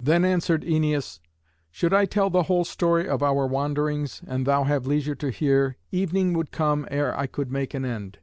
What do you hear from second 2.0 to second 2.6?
tell the